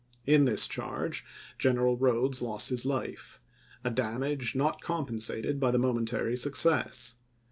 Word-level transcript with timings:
In 0.25 0.45
this 0.45 0.67
charge 0.67 1.23
General 1.59 1.95
Rodes 1.95 2.41
lost 2.41 2.69
his 2.69 2.87
life— 2.87 3.39
a 3.83 3.91
damage 3.91 4.55
not 4.55 4.81
compensated 4.81 5.59
by 5.59 5.69
the 5.69 5.77
momentary 5.77 6.35
success. 6.35 7.17